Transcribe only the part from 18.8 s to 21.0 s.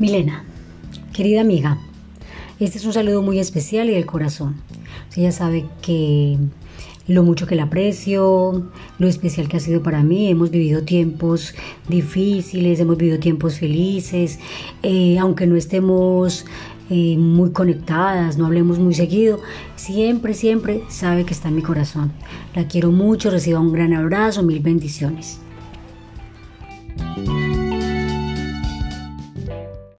muy seguido, siempre, siempre